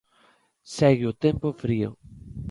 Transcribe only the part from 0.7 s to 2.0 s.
Segue o tempo frío.